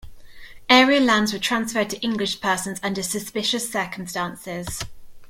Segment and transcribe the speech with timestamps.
[0.67, 4.79] Area lands were transferred to English persons under suspicious circumstances.